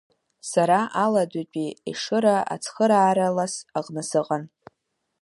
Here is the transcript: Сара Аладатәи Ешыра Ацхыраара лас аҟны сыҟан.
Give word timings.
Сара 0.51 0.79
Аладатәи 1.03 1.69
Ешыра 1.89 2.35
Ацхыраара 2.53 3.27
лас 3.35 3.53
аҟны 3.77 4.01
сыҟан. 4.09 4.43